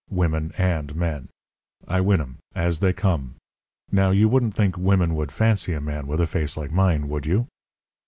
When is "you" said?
4.09-4.27, 7.27-7.45